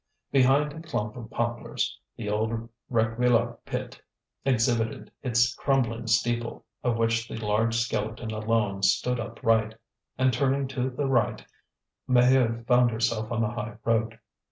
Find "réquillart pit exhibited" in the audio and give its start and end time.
2.91-5.11